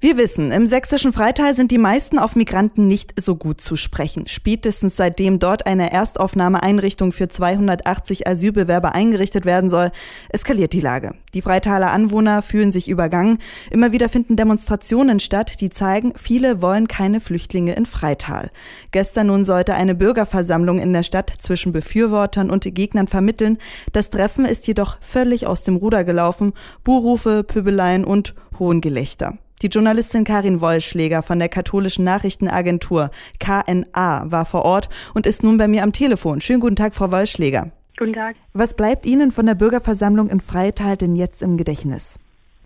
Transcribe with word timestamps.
Wir 0.00 0.16
wissen, 0.16 0.52
im 0.52 0.68
sächsischen 0.68 1.12
Freital 1.12 1.56
sind 1.56 1.72
die 1.72 1.78
meisten 1.78 2.20
auf 2.20 2.36
Migranten 2.36 2.86
nicht 2.86 3.20
so 3.20 3.34
gut 3.34 3.60
zu 3.60 3.74
sprechen. 3.74 4.28
Spätestens 4.28 4.94
seitdem 4.94 5.40
dort 5.40 5.66
eine 5.66 5.90
Erstaufnahmeeinrichtung 5.90 7.10
für 7.10 7.26
280 7.26 8.28
Asylbewerber 8.28 8.94
eingerichtet 8.94 9.44
werden 9.44 9.68
soll, 9.68 9.90
eskaliert 10.28 10.72
die 10.72 10.80
Lage. 10.80 11.16
Die 11.34 11.42
Freitaler 11.42 11.90
Anwohner 11.90 12.42
fühlen 12.42 12.70
sich 12.70 12.88
übergangen. 12.88 13.38
Immer 13.72 13.90
wieder 13.90 14.08
finden 14.08 14.36
Demonstrationen 14.36 15.18
statt, 15.18 15.60
die 15.60 15.68
zeigen, 15.68 16.12
viele 16.14 16.62
wollen 16.62 16.86
keine 16.86 17.20
Flüchtlinge 17.20 17.74
in 17.74 17.84
Freital. 17.84 18.52
Gestern 18.92 19.26
nun 19.26 19.44
sollte 19.44 19.74
eine 19.74 19.96
Bürgerversammlung 19.96 20.78
in 20.78 20.92
der 20.92 21.02
Stadt 21.02 21.32
zwischen 21.40 21.72
Befürwortern 21.72 22.50
und 22.50 22.72
Gegnern 22.72 23.08
vermitteln. 23.08 23.58
Das 23.90 24.10
Treffen 24.10 24.44
ist 24.44 24.68
jedoch 24.68 24.98
völlig 25.00 25.48
aus 25.48 25.64
dem 25.64 25.74
Ruder 25.74 26.04
gelaufen. 26.04 26.52
Buhrufe, 26.84 27.42
Pöbeleien 27.42 28.04
und 28.04 28.36
Hohngelächter. 28.60 29.38
Die 29.60 29.66
Journalistin 29.66 30.22
Karin 30.22 30.60
Wollschläger 30.60 31.22
von 31.22 31.40
der 31.40 31.48
katholischen 31.48 32.04
Nachrichtenagentur 32.04 33.10
KNA 33.40 34.30
war 34.30 34.44
vor 34.44 34.64
Ort 34.64 34.88
und 35.14 35.26
ist 35.26 35.42
nun 35.42 35.58
bei 35.58 35.66
mir 35.66 35.82
am 35.82 35.92
Telefon. 35.92 36.40
Schönen 36.40 36.60
guten 36.60 36.76
Tag, 36.76 36.94
Frau 36.94 37.10
Wollschläger. 37.10 37.72
Guten 37.98 38.12
Tag. 38.12 38.36
Was 38.52 38.74
bleibt 38.74 39.04
Ihnen 39.04 39.32
von 39.32 39.46
der 39.46 39.56
Bürgerversammlung 39.56 40.30
in 40.30 40.40
Freital 40.40 40.96
denn 40.96 41.16
jetzt 41.16 41.42
im 41.42 41.56
Gedächtnis? 41.56 42.20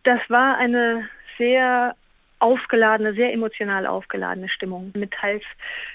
Das 0.04 0.20
war 0.28 0.58
eine 0.58 1.08
sehr 1.38 1.94
aufgeladene, 2.42 3.14
sehr 3.14 3.32
emotional 3.32 3.86
aufgeladene 3.86 4.48
Stimmung 4.48 4.92
mit 4.94 5.12
teils 5.12 5.44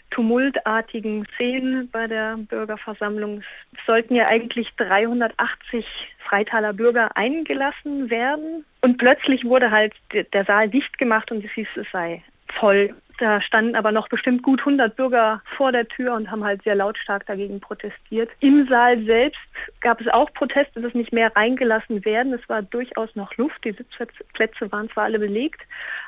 tumultartigen 0.09 1.27
Szenen 1.35 1.89
bei 1.91 2.07
der 2.07 2.38
Bürgerversammlung. 2.38 3.43
Es 3.73 3.85
sollten 3.85 4.15
ja 4.15 4.27
eigentlich 4.27 4.73
380 4.77 5.85
Freitaler 6.19 6.73
Bürger 6.73 7.15
eingelassen 7.15 8.09
werden 8.09 8.65
und 8.81 8.97
plötzlich 8.97 9.43
wurde 9.45 9.71
halt 9.71 9.93
der 10.13 10.45
Saal 10.45 10.69
dicht 10.69 10.97
gemacht 10.97 11.31
und 11.31 11.44
es 11.44 11.52
hieß, 11.52 11.67
es 11.75 11.88
sei 11.91 12.23
voll. 12.59 12.95
Da 13.17 13.41
standen 13.41 13.75
aber 13.75 13.91
noch 13.91 14.09
bestimmt 14.09 14.43
gut 14.43 14.59
100 14.59 14.95
Bürger 14.95 15.41
vor 15.55 15.71
der 15.71 15.87
Tür 15.87 16.13
und 16.13 16.29
haben 16.29 16.43
halt 16.43 16.61
sehr 16.63 16.75
lautstark 16.75 17.25
dagegen 17.25 17.59
protestiert. 17.59 18.29
Im 18.41 18.67
Saal 18.67 19.03
selbst 19.05 19.39
gab 19.81 19.99
es 19.99 20.07
auch 20.07 20.31
Proteste, 20.33 20.81
dass 20.81 20.93
nicht 20.93 21.11
mehr 21.11 21.35
reingelassen 21.35 22.05
werden. 22.05 22.33
Es 22.33 22.47
war 22.47 22.61
durchaus 22.61 23.15
noch 23.15 23.35
Luft. 23.38 23.63
Die 23.63 23.71
Sitzplätze 23.71 24.71
waren 24.71 24.89
zwar 24.91 25.05
alle 25.05 25.17
belegt, 25.17 25.61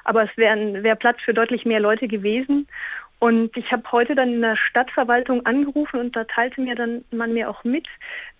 aber 0.03 0.23
es 0.23 0.37
wäre 0.37 0.83
wär 0.83 0.95
Platz 0.95 1.17
für 1.25 1.33
deutlich 1.33 1.65
mehr 1.65 1.80
Leute 1.80 2.07
gewesen. 2.07 2.67
Und 3.17 3.57
ich 3.57 3.71
habe 3.71 3.83
heute 3.91 4.15
dann 4.15 4.33
in 4.35 4.41
der 4.41 4.55
Stadtverwaltung 4.55 5.45
angerufen 5.45 5.99
und 5.99 6.15
da 6.15 6.23
teilte 6.23 6.61
mir 6.61 6.75
dann 6.75 7.03
man 7.11 7.33
mir 7.33 7.49
auch 7.49 7.63
mit, 7.63 7.87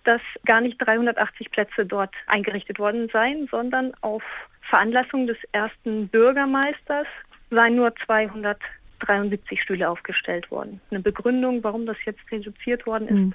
dass 0.04 0.22
gar 0.46 0.60
nicht 0.60 0.78
380 0.78 1.50
Plätze 1.50 1.84
dort 1.84 2.14
eingerichtet 2.26 2.78
worden 2.78 3.10
seien, 3.12 3.46
sondern 3.50 3.92
auf 4.00 4.22
Veranlassung 4.70 5.26
des 5.26 5.36
ersten 5.52 6.08
Bürgermeisters 6.08 7.06
seien 7.50 7.76
nur 7.76 7.94
273 8.06 9.60
Stühle 9.60 9.90
aufgestellt 9.90 10.50
worden. 10.50 10.80
Eine 10.90 11.00
Begründung, 11.00 11.62
warum 11.62 11.86
das 11.86 11.96
jetzt 12.04 12.20
reduziert 12.30 12.86
worden 12.86 13.08
ist, 13.08 13.14
mhm. 13.14 13.34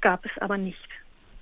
gab 0.00 0.24
es 0.24 0.32
aber 0.40 0.58
nicht. 0.58 0.88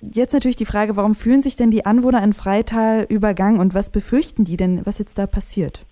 Jetzt 0.01 0.33
natürlich 0.33 0.57
die 0.57 0.67
Frage, 0.67 0.97
warum 0.97 1.15
fühlen 1.15 1.42
sich 1.42 1.57
denn 1.57 1.70
die 1.70 1.87
Anwohner 1.87 2.23
in 2.23 2.33
Freital 2.33 3.07
übergangen 3.09 3.59
und 3.59 3.75
was 3.75 3.91
befürchten 3.91 4.45
die 4.45 4.57
denn, 4.57 4.85
was 4.85 4.98
jetzt 4.98 5.19
da 5.19 5.27
passiert? 5.27 5.87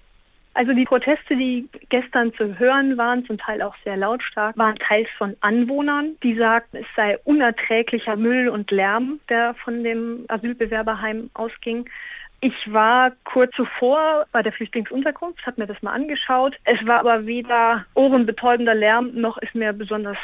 Also 0.55 0.75
die 0.75 0.85
Proteste, 0.85 1.35
die 1.35 1.67
gestern 1.89 2.35
zu 2.35 2.59
hören 2.59 2.99
waren, 2.99 3.25
zum 3.25 3.39
Teil 3.39 3.63
auch 3.63 3.75
sehr 3.85 3.97
lautstark, 3.97 4.57
waren 4.59 4.77
teils 4.77 5.09
von 5.17 5.35
Anwohnern, 5.41 6.17
die 6.23 6.37
sagten, 6.37 6.79
es 6.79 6.87
sei 6.95 7.19
unerträglicher 7.25 8.17
Müll 8.17 8.49
und 8.49 8.71
Lärm, 8.71 9.19
der 9.31 9.55
von 9.55 9.83
dem 9.83 10.27
Asylbewerberheim 10.29 11.31
ausging. 11.33 11.89
Ich 12.45 12.73
war 12.73 13.13
kurz 13.23 13.55
zuvor 13.55 14.27
bei 14.33 14.43
der 14.43 14.53
Flüchtlingsunterkunft, 14.53 15.47
habe 15.47 15.61
mir 15.61 15.69
das 15.69 15.81
mal 15.81 15.93
angeschaut. 15.93 16.59
Es 16.65 16.85
war 16.85 16.99
aber 16.99 17.25
weder 17.25 17.87
ohrenbetäubender 17.95 18.75
Lärm 18.75 19.13
noch 19.15 19.39
ist 19.39 19.55
mir 19.55 19.73
besonders 19.73 20.19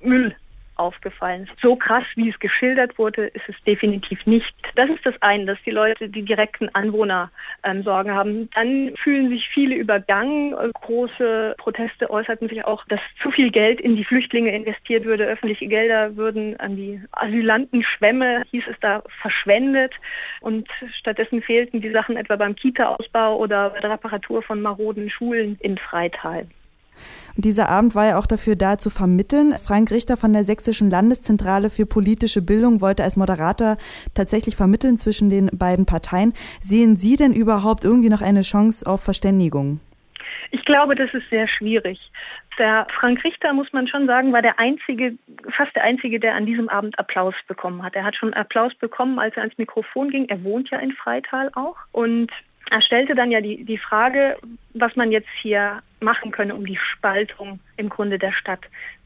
Müll 0.00 0.34
aufgefallen. 0.76 1.48
So 1.60 1.76
krass, 1.76 2.04
wie 2.14 2.28
es 2.28 2.38
geschildert 2.38 2.98
wurde, 2.98 3.26
ist 3.26 3.48
es 3.48 3.56
definitiv 3.66 4.24
nicht. 4.26 4.54
Das 4.74 4.88
ist 4.88 5.04
das 5.04 5.14
eine, 5.20 5.46
dass 5.46 5.58
die 5.64 5.70
Leute, 5.70 6.08
die 6.08 6.22
direkten 6.22 6.68
Anwohner 6.74 7.30
ähm, 7.62 7.82
Sorgen 7.82 8.12
haben. 8.12 8.50
Dann 8.54 8.92
fühlen 8.96 9.28
sich 9.28 9.48
viele 9.48 9.74
übergangen. 9.74 10.54
Große 10.72 11.54
Proteste 11.58 12.10
äußerten 12.10 12.48
sich 12.48 12.64
auch, 12.64 12.84
dass 12.86 13.00
zu 13.22 13.30
viel 13.30 13.50
Geld 13.50 13.80
in 13.80 13.96
die 13.96 14.04
Flüchtlinge 14.04 14.54
investiert 14.54 15.04
würde. 15.04 15.26
Öffentliche 15.26 15.66
Gelder 15.66 16.16
würden 16.16 16.58
an 16.60 16.76
die 16.76 17.00
Asylantenschwämme, 17.12 18.44
hieß 18.50 18.64
es 18.68 18.76
da, 18.80 19.02
verschwendet. 19.20 19.92
Und 20.40 20.68
stattdessen 20.98 21.42
fehlten 21.42 21.80
die 21.80 21.90
Sachen 21.90 22.16
etwa 22.16 22.36
beim 22.36 22.56
Kita-Ausbau 22.56 23.36
oder 23.36 23.70
bei 23.70 23.80
der 23.80 23.90
Reparatur 23.90 24.42
von 24.42 24.60
maroden 24.60 25.10
Schulen 25.10 25.56
in 25.60 25.78
Freital. 25.78 26.46
Und 27.36 27.44
dieser 27.44 27.68
Abend 27.68 27.94
war 27.94 28.06
ja 28.06 28.18
auch 28.18 28.26
dafür 28.26 28.56
da 28.56 28.78
zu 28.78 28.90
vermitteln. 28.90 29.54
Frank 29.58 29.90
Richter 29.90 30.16
von 30.16 30.32
der 30.32 30.44
Sächsischen 30.44 30.90
Landeszentrale 30.90 31.70
für 31.70 31.86
politische 31.86 32.42
Bildung 32.42 32.80
wollte 32.80 33.04
als 33.04 33.16
Moderator 33.16 33.76
tatsächlich 34.14 34.56
vermitteln 34.56 34.98
zwischen 34.98 35.30
den 35.30 35.50
beiden 35.52 35.86
Parteien. 35.86 36.34
Sehen 36.60 36.96
Sie 36.96 37.16
denn 37.16 37.32
überhaupt 37.32 37.84
irgendwie 37.84 38.10
noch 38.10 38.22
eine 38.22 38.42
Chance 38.42 38.86
auf 38.86 39.02
Verständigung? 39.02 39.80
Ich 40.50 40.64
glaube, 40.64 40.94
das 40.94 41.12
ist 41.14 41.28
sehr 41.30 41.48
schwierig. 41.48 41.98
Der 42.58 42.86
Frank 42.92 43.24
Richter, 43.24 43.54
muss 43.54 43.72
man 43.72 43.88
schon 43.88 44.06
sagen, 44.06 44.32
war 44.32 44.42
der 44.42 44.58
einzige, 44.58 45.14
fast 45.50 45.74
der 45.74 45.84
einzige, 45.84 46.20
der 46.20 46.34
an 46.34 46.44
diesem 46.44 46.68
Abend 46.68 46.98
Applaus 46.98 47.34
bekommen 47.48 47.82
hat. 47.82 47.96
Er 47.96 48.04
hat 48.04 48.16
schon 48.16 48.34
Applaus 48.34 48.74
bekommen, 48.74 49.18
als 49.18 49.34
er 49.36 49.42
ans 49.42 49.56
Mikrofon 49.56 50.10
ging. 50.10 50.28
Er 50.28 50.44
wohnt 50.44 50.68
ja 50.70 50.78
in 50.78 50.92
Freital 50.92 51.50
auch. 51.54 51.76
Und 51.92 52.30
er 52.70 52.80
stellte 52.80 53.14
dann 53.14 53.30
ja 53.30 53.40
die, 53.40 53.64
die 53.64 53.78
Frage, 53.78 54.36
was 54.74 54.96
man 54.96 55.12
jetzt 55.12 55.28
hier 55.40 55.82
machen 56.00 56.30
könne, 56.30 56.54
um 56.54 56.66
die 56.66 56.76
Spaltung 56.76 57.60
im 57.76 57.88
Grunde 57.88 58.18
der 58.18 58.32
Stadt 58.32 58.60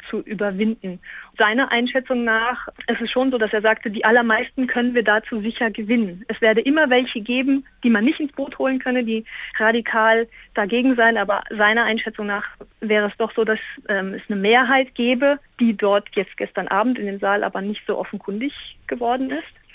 zu 0.08 0.20
überwinden. 0.20 1.00
Seiner 1.36 1.72
Einschätzung 1.72 2.24
nach 2.24 2.68
ist 2.86 3.00
es 3.00 3.10
schon 3.10 3.30
so, 3.30 3.38
dass 3.38 3.52
er 3.52 3.60
sagte, 3.60 3.90
die 3.90 4.04
allermeisten 4.04 4.66
können 4.66 4.94
wir 4.94 5.02
dazu 5.02 5.40
sicher 5.40 5.70
gewinnen. 5.70 6.24
Es 6.28 6.40
werde 6.40 6.60
immer 6.60 6.88
welche 6.90 7.20
geben, 7.20 7.66
die 7.82 7.90
man 7.90 8.04
nicht 8.04 8.20
ins 8.20 8.32
Boot 8.32 8.58
holen 8.58 8.78
könne, 8.78 9.04
die 9.04 9.24
radikal 9.58 10.28
dagegen 10.54 10.94
seien, 10.94 11.16
aber 11.16 11.42
seiner 11.50 11.84
Einschätzung 11.84 12.26
nach 12.26 12.46
wäre 12.80 13.08
es 13.08 13.16
doch 13.18 13.32
so, 13.34 13.44
dass 13.44 13.58
ähm, 13.88 14.14
es 14.14 14.22
eine 14.28 14.40
Mehrheit 14.40 14.94
gäbe, 14.94 15.38
die 15.60 15.76
dort 15.76 16.08
jetzt 16.14 16.36
gestern 16.36 16.68
Abend 16.68 16.98
in 16.98 17.06
den 17.06 17.18
Saal 17.18 17.42
aber 17.44 17.60
nicht 17.60 17.82
so 17.86 17.98
offenkundig 17.98 18.52
geworden 18.86 19.30
ist 19.30 19.65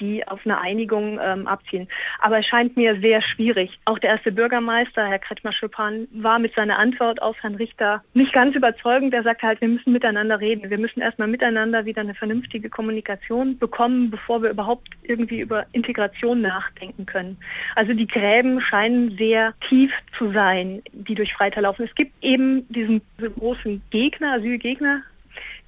die 0.00 0.26
auf 0.26 0.40
eine 0.44 0.60
Einigung 0.60 1.20
ähm, 1.22 1.46
abzielen. 1.46 1.88
Aber 2.20 2.38
es 2.38 2.46
scheint 2.46 2.76
mir 2.76 3.00
sehr 3.00 3.22
schwierig. 3.22 3.78
Auch 3.84 3.98
der 3.98 4.10
erste 4.10 4.32
Bürgermeister, 4.32 5.06
Herr 5.06 5.18
Kretschmer-Schuppan, 5.18 6.08
war 6.12 6.38
mit 6.38 6.54
seiner 6.54 6.78
Antwort 6.78 7.22
auf 7.22 7.36
Herrn 7.42 7.54
Richter 7.54 8.02
nicht 8.14 8.32
ganz 8.32 8.56
überzeugend. 8.56 9.14
Er 9.14 9.22
sagte 9.22 9.46
halt, 9.46 9.60
wir 9.60 9.68
müssen 9.68 9.92
miteinander 9.92 10.40
reden. 10.40 10.70
Wir 10.70 10.78
müssen 10.78 11.00
erstmal 11.00 11.28
miteinander 11.28 11.84
wieder 11.84 12.00
eine 12.00 12.14
vernünftige 12.14 12.68
Kommunikation 12.70 13.58
bekommen, 13.58 14.10
bevor 14.10 14.42
wir 14.42 14.50
überhaupt 14.50 14.88
irgendwie 15.02 15.40
über 15.40 15.66
Integration 15.72 16.40
nachdenken 16.40 17.06
können. 17.06 17.36
Also 17.76 17.92
die 17.92 18.06
Gräben 18.06 18.60
scheinen 18.60 19.16
sehr 19.16 19.54
tief 19.68 19.92
zu 20.16 20.32
sein, 20.32 20.82
die 20.92 21.14
durch 21.14 21.34
Freital 21.34 21.64
laufen. 21.64 21.84
Es 21.84 21.94
gibt 21.94 22.12
eben 22.22 22.66
diesen 22.72 23.02
großen 23.18 23.82
Gegner, 23.90 24.34
Asylgegner, 24.34 25.02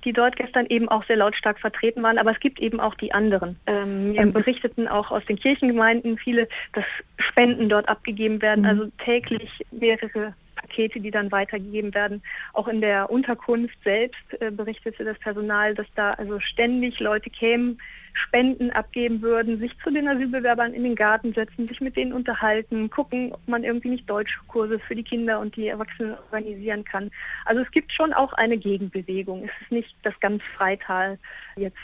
die 0.04 0.12
dort 0.12 0.36
gestern 0.36 0.66
eben 0.66 0.88
auch 0.88 1.04
sehr 1.04 1.16
lautstark 1.16 1.58
vertreten 1.58 2.02
waren, 2.02 2.18
aber 2.18 2.32
es 2.32 2.40
gibt 2.40 2.60
eben 2.60 2.80
auch 2.80 2.94
die 2.94 3.12
anderen. 3.12 3.58
Ähm, 3.66 4.14
wir 4.14 4.20
ähm, 4.20 4.32
berichteten 4.32 4.88
auch 4.88 5.10
aus 5.10 5.24
den 5.26 5.38
Kirchengemeinden 5.38 6.18
viele, 6.18 6.48
dass 6.72 6.84
Spenden 7.18 7.68
dort 7.68 7.88
abgegeben 7.88 8.42
werden, 8.42 8.62
mhm. 8.62 8.68
also 8.68 8.86
täglich 9.04 9.64
mehrere 9.70 10.34
Pakete, 10.56 11.00
die 11.00 11.10
dann 11.10 11.32
weitergegeben 11.32 11.94
werden. 11.94 12.22
Auch 12.52 12.68
in 12.68 12.80
der 12.80 13.10
Unterkunft 13.10 13.76
selbst 13.84 14.40
äh, 14.40 14.50
berichtete 14.50 15.04
das 15.04 15.18
Personal, 15.18 15.74
dass 15.74 15.86
da 15.94 16.12
also 16.12 16.40
ständig 16.40 17.00
Leute 17.00 17.30
kämen, 17.30 17.78
Spenden 18.12 18.70
abgeben 18.70 19.22
würden, 19.22 19.58
sich 19.58 19.72
zu 19.82 19.90
den 19.90 20.08
Asylbewerbern 20.08 20.74
in 20.74 20.84
den 20.84 20.94
Garten 20.94 21.32
setzen, 21.32 21.66
sich 21.66 21.80
mit 21.80 21.96
denen 21.96 22.12
unterhalten, 22.12 22.90
gucken, 22.90 23.32
ob 23.32 23.46
man 23.46 23.64
irgendwie 23.64 23.90
nicht 23.90 24.08
Deutschkurse 24.08 24.78
für 24.78 24.94
die 24.94 25.02
Kinder 25.02 25.40
und 25.40 25.56
die 25.56 25.68
Erwachsenen 25.68 26.14
organisieren 26.30 26.84
kann. 26.84 27.10
Also 27.44 27.62
es 27.62 27.70
gibt 27.70 27.92
schon 27.92 28.12
auch 28.12 28.32
eine 28.34 28.56
Gegenbewegung. 28.56 29.44
Es 29.44 29.62
ist 29.62 29.72
nicht 29.72 29.94
das 30.02 30.18
ganz 30.20 30.42
Freital 30.56 31.18
jetzt 31.56 31.76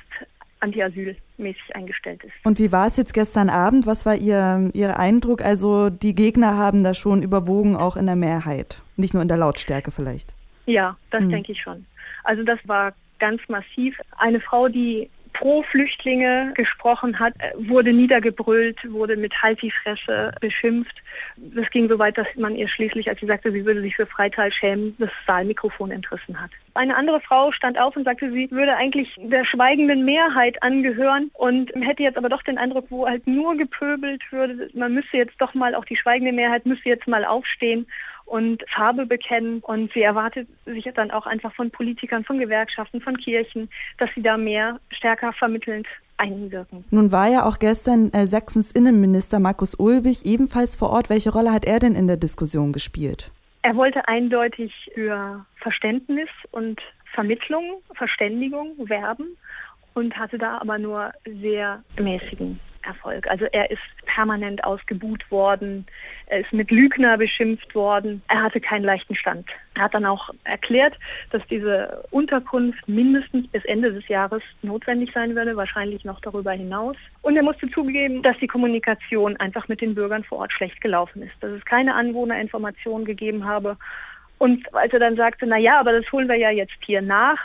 anti-asylmäßig 0.61 1.75
eingestellt 1.75 2.25
ist. 2.25 2.35
Und 2.45 2.59
wie 2.59 2.73
war 2.73 2.87
es 2.87 2.97
jetzt 2.97 3.15
gestern 3.15 3.49
Abend? 3.49 3.87
Was 3.87 4.07
war 4.07 4.17
Ihr, 4.17 4.71
Ihr 4.75 4.99
Eindruck? 4.99 5.43
Also 5.43 5.91
die 5.91 6.15
Gegner 6.15 6.57
haben 6.57 6.83
da 6.83 6.95
schon 6.95 7.23
überwogen, 7.23 7.77
auch 7.77 7.97
in 7.97 8.07
der 8.07 8.17
Mehrheit, 8.17 8.83
nicht 8.97 9.15
nur 9.15 9.23
in 9.23 9.29
der 9.29 9.37
Lautstärke 9.37 9.91
vielleicht. 9.91 10.35
Ja, 10.67 10.97
das 11.11 11.23
hm. 11.23 11.31
denke 11.31 11.53
ich 11.53 11.63
schon. 11.63 11.87
Also 12.25 12.43
das 12.43 12.59
war 12.65 12.93
ganz 13.19 13.41
massiv. 13.49 13.97
Eine 14.17 14.41
Frau, 14.41 14.69
die 14.69 15.11
pro 15.39 15.63
Flüchtlinge 15.63 16.53
gesprochen 16.55 17.19
hat, 17.19 17.33
wurde 17.57 17.93
niedergebrüllt, 17.93 18.79
wurde 18.91 19.17
mit 19.17 19.41
Halt 19.41 19.63
die 19.63 19.71
Fresse 19.71 20.33
beschimpft. 20.41 20.97
Das 21.37 21.71
ging 21.71 21.89
so 21.89 21.99
weit, 21.99 22.19
dass 22.19 22.27
man 22.37 22.57
ihr 22.57 22.69
schließlich, 22.69 23.09
als 23.09 23.21
sie 23.21 23.27
sagte, 23.27 23.53
sie 23.53 23.65
würde 23.65 23.81
sich 23.81 23.95
für 23.95 24.07
Freital 24.07 24.53
schämen, 24.53 24.97
das 24.99 25.11
Saalmikrofon 25.27 25.93
entrissen 25.93 26.41
hat. 26.41 26.51
Eine 26.75 26.97
andere 26.97 27.21
Frau 27.21 27.53
stand 27.53 27.79
auf 27.79 27.97
und 27.97 28.05
sagte, 28.05 28.31
sie 28.33 28.51
würde 28.51 28.77
eigentlich 28.77 29.15
der 29.19 29.45
schweigenden 29.45 30.05
Mehrheit 30.05 30.63
angehören 30.63 31.31
und 31.35 31.71
hätte 31.75 32.03
jetzt 32.03 32.19
aber 32.19 32.29
doch 32.29 32.43
den 32.43 32.59
Eindruck, 32.59 32.87
wo 32.91 33.07
halt 33.07 33.27
nur 33.27 33.57
gepöbelt 33.57 34.23
würde, 34.31 34.69
man 34.75 34.95
müsste 34.95 35.17
jetzt 35.17 35.41
doch 35.41 35.55
mal, 35.55 35.75
auch 35.75 35.85
die 35.85 35.97
schweigende 35.97 36.33
Mehrheit 36.33 36.67
müsste 36.67 36.89
jetzt 36.89 37.07
mal 37.07 37.25
aufstehen 37.25 37.87
und 38.29 38.65
Farbe 38.69 39.07
bekennen. 39.07 39.61
Und 39.61 39.93
sie 39.93 40.03
erwartet 40.03 40.49
sich 40.67 40.85
dann 40.95 41.11
auch 41.11 41.27
einfach 41.27 41.55
von 41.55 41.71
Politikern, 41.71 42.25
von 42.25 42.39
Gewerkschaften, 42.39 43.01
von 43.01 43.17
Kirchen, 43.17 43.69
dass 43.99 44.11
sie 44.15 44.23
da 44.23 44.37
mehr 44.37 44.81
stärker 44.91 45.33
vermittelnd 45.33 45.87
einwirken. 46.19 46.85
Nun 46.91 47.13
war 47.13 47.29
ja 47.29 47.45
auch 47.45 47.59
gestern 47.59 48.13
äh, 48.13 48.27
Sachsens 48.27 48.73
Innenminister 48.73 49.39
Markus 49.39 49.75
Ulbich 49.75 50.27
ebenfalls 50.27 50.77
vor 50.77 50.91
Ort. 50.91 51.11
Welche 51.11 51.33
Rolle 51.33 51.53
hat 51.53 51.65
er 51.65 51.79
denn 51.79 51.95
in 51.95 52.07
der 52.07 52.17
Diskussion 52.17 52.73
gespielt? 52.73 53.31
Er 53.63 53.77
wollte 53.77 54.07
eindeutig 54.09 54.73
für 54.95 55.45
Verständnis 55.57 56.29
und 56.51 56.81
Vermittlung, 57.15 57.83
Verständigung 57.95 58.75
werben 58.89 59.37
und 59.95 60.17
hatte 60.17 60.39
da 60.39 60.59
aber 60.59 60.79
nur 60.79 61.13
sehr 61.25 61.83
mäßigen 61.99 62.61
Erfolg. 62.89 63.29
Also 63.29 63.45
er 63.53 63.71
ist 63.71 63.83
permanent 64.07 64.65
ausgebuht 64.65 65.31
worden, 65.31 65.87
er 66.27 66.41
ist 66.41 66.53
mit 66.53 66.71
Lügner 66.71 67.17
beschimpft 67.19 67.75
worden, 67.75 68.23
er 68.29 68.43
hatte 68.43 68.61
keinen 68.61 68.85
leichten 68.85 69.15
Stand. 69.15 69.49
Er 69.75 69.83
hat 69.83 69.95
dann 69.95 70.07
auch 70.07 70.31
erklärt, 70.45 70.99
dass 71.31 71.47
diese 71.49 72.03
Unterkunft 72.11 72.89
mindestens 72.89 73.47
bis 73.49 73.65
Ende 73.67 73.93
des 73.93 74.09
Jahres 74.09 74.43
notwendig 74.63 75.13
sein 75.13 75.37
würde, 75.37 75.57
wahrscheinlich 75.57 76.05
noch 76.05 76.21
darüber 76.21 76.53
hinaus. 76.53 76.97
Und 77.23 77.37
er 77.37 77.43
musste 77.43 77.71
zugeben, 77.71 78.23
dass 78.23 78.37
die 78.39 78.49
Kommunikation 78.49 79.37
einfach 79.37 79.69
mit 79.69 79.81
den 79.81 79.95
Bürgern 79.95 80.25
vor 80.25 80.39
Ort 80.39 80.53
schlecht 80.53 80.81
gelaufen 80.81 81.23
ist, 81.23 81.35
dass 81.41 81.53
es 81.53 81.65
keine 81.65 81.95
Anwohnerinformationen 81.95 83.07
gegeben 83.07 83.45
habe. 83.45 83.77
Und 84.39 84.73
als 84.75 84.93
er 84.93 85.01
dann 85.01 85.17
sagte, 85.17 85.47
na 85.47 85.59
ja, 85.59 85.79
aber 85.79 85.93
das 85.93 86.11
holen 86.11 86.29
wir 86.29 86.37
ja 86.37 86.51
jetzt 86.51 86.79
hier 86.85 87.03
nach, 87.03 87.39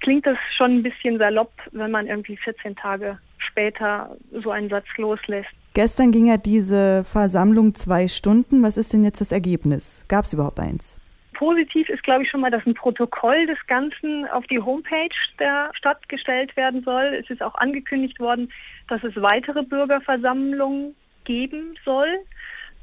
klingt 0.00 0.26
das 0.26 0.38
schon 0.56 0.76
ein 0.76 0.82
bisschen 0.82 1.18
salopp, 1.18 1.52
wenn 1.72 1.90
man 1.90 2.06
irgendwie 2.06 2.36
14 2.36 2.76
Tage 2.76 3.18
später 3.58 4.16
so 4.42 4.50
einen 4.52 4.68
Satz 4.68 4.86
loslässt. 4.96 5.48
Gestern 5.74 6.12
ging 6.12 6.26
ja 6.26 6.36
diese 6.36 7.02
Versammlung 7.04 7.74
zwei 7.74 8.06
Stunden. 8.06 8.62
Was 8.62 8.76
ist 8.76 8.92
denn 8.92 9.02
jetzt 9.02 9.20
das 9.20 9.32
Ergebnis? 9.32 10.04
Gab 10.08 10.24
es 10.24 10.32
überhaupt 10.32 10.60
eins? 10.60 10.96
Positiv 11.34 11.88
ist, 11.88 12.02
glaube 12.04 12.22
ich, 12.22 12.30
schon 12.30 12.40
mal, 12.40 12.50
dass 12.50 12.64
ein 12.66 12.74
Protokoll 12.74 13.46
des 13.46 13.58
Ganzen 13.66 14.26
auf 14.28 14.44
die 14.46 14.60
Homepage 14.60 15.14
der 15.38 15.70
Stadt 15.74 16.08
gestellt 16.08 16.56
werden 16.56 16.82
soll. 16.84 17.20
Es 17.20 17.30
ist 17.30 17.42
auch 17.42 17.54
angekündigt 17.56 18.18
worden, 18.20 18.52
dass 18.88 19.02
es 19.02 19.14
weitere 19.16 19.62
Bürgerversammlungen 19.62 20.94
geben 21.24 21.76
soll. 21.84 22.08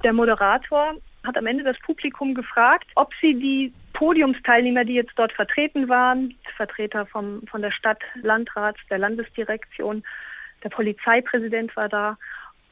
Der 0.04 0.14
Moderator 0.14 0.94
hat 1.26 1.38
am 1.38 1.48
Ende 1.48 1.64
das 1.64 1.80
Publikum 1.80 2.34
gefragt, 2.34 2.88
ob 2.96 3.12
sie 3.22 3.34
die 3.34 3.74
Podiumsteilnehmer, 3.94 4.84
die 4.84 4.94
jetzt 4.94 5.14
dort 5.16 5.32
vertreten 5.32 5.88
waren, 5.90 6.36
Vertreter 6.56 7.06
vom, 7.06 7.42
von 7.48 7.62
der 7.62 7.72
Stadt, 7.72 8.02
Landrats, 8.22 8.80
der 8.90 9.00
Landesdirektion, 9.00 10.04
der 10.66 10.70
Polizeipräsident 10.72 11.76
war 11.78 11.88
da, 11.88 12.18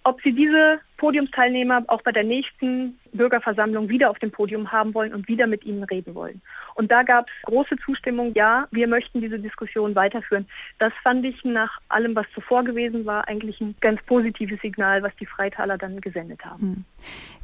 ob 0.03 0.19
sie 0.21 0.33
diese 0.33 0.81
Podiumsteilnehmer 1.03 1.83
auch 1.87 2.01
bei 2.01 2.13
der 2.13 2.23
nächsten 2.23 2.97
Bürgerversammlung 3.11 3.89
wieder 3.89 4.09
auf 4.09 4.19
dem 4.19 4.31
Podium 4.31 4.71
haben 4.71 4.93
wollen 4.93 5.13
und 5.13 5.27
wieder 5.27 5.47
mit 5.47 5.65
ihnen 5.65 5.83
reden 5.83 6.15
wollen. 6.15 6.41
Und 6.75 6.93
da 6.93 7.03
gab 7.03 7.27
es 7.27 7.33
große 7.43 7.75
Zustimmung, 7.85 8.31
ja, 8.35 8.69
wir 8.71 8.87
möchten 8.87 9.19
diese 9.19 9.37
Diskussion 9.37 9.95
weiterführen. 9.95 10.47
Das 10.79 10.93
fand 11.03 11.25
ich 11.25 11.43
nach 11.43 11.77
allem, 11.89 12.15
was 12.15 12.25
zuvor 12.33 12.63
gewesen 12.63 13.05
war, 13.05 13.27
eigentlich 13.27 13.59
ein 13.59 13.75
ganz 13.81 14.01
positives 14.03 14.61
Signal, 14.61 15.03
was 15.03 15.11
die 15.19 15.25
Freitaler 15.25 15.77
dann 15.77 15.99
gesendet 15.99 16.45
haben. 16.45 16.61
Hm. 16.61 16.85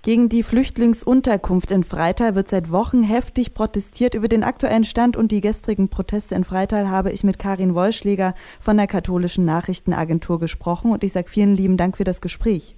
Gegen 0.03 0.29
die 0.29 0.43
Flüchtlingsunterkunft 0.43 1.71
in 1.71 1.83
Freital 1.83 2.35
wird 2.35 2.47
seit 2.47 2.71
Wochen 2.71 3.03
heftig 3.03 3.53
protestiert. 3.53 4.13
Über 4.13 4.29
den 4.29 4.45
aktuellen 4.45 4.85
Stand 4.85 5.17
und 5.17 5.33
die 5.33 5.41
gestrigen 5.41 5.89
Proteste 5.89 6.33
in 6.33 6.45
Freital 6.45 6.89
habe 6.89 7.11
ich 7.11 7.25
mit 7.25 7.39
Karin 7.39 7.75
Wollschläger 7.75 8.35
von 8.61 8.77
der 8.77 8.87
katholischen 8.87 9.43
Nachrichtenagentur 9.43 10.39
gesprochen 10.39 10.93
und 10.93 11.03
ich 11.03 11.11
sage 11.11 11.27
vielen 11.27 11.53
lieben 11.53 11.75
Dank 11.75 11.97
für 11.97 12.05
das 12.05 12.21
Gespräch. 12.21 12.77